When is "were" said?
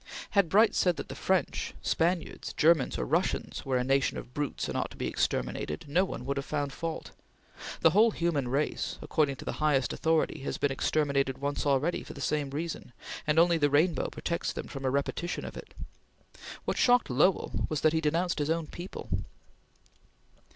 3.67-3.77